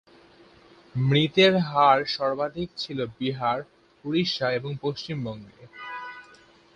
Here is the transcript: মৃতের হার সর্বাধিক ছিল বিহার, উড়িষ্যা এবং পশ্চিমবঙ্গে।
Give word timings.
মৃতের 0.95 1.53
হার 1.61 1.99
সর্বাধিক 2.07 2.69
ছিল 2.77 2.99
বিহার, 3.19 3.59
উড়িষ্যা 4.03 4.47
এবং 4.51 4.71
পশ্চিমবঙ্গে। 4.81 5.63